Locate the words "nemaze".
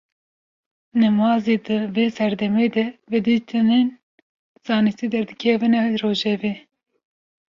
1.01-1.53